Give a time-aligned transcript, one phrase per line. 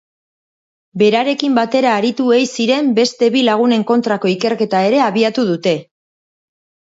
[1.01, 5.77] Berarekin batera aritu ei ziren beste bi lagunen kontrako ikerketa ere abiatu dute.